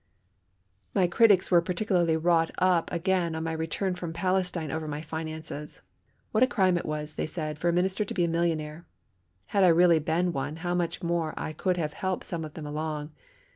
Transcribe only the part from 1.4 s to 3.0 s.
were particularly wrought up